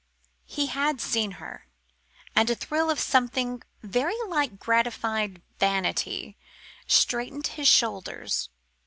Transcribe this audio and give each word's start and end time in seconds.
He 0.47 0.65
had 0.65 0.99
seen 0.99 1.33
her, 1.33 1.67
and 2.35 2.49
a 2.49 2.55
thrill 2.55 2.89
of 2.89 2.99
something 2.99 3.61
very 3.83 4.15
like 4.29 4.57
gratified 4.57 5.43
vanity 5.59 6.37
straightened 6.87 7.45
his 7.45 7.67
shoulders. 7.67 8.49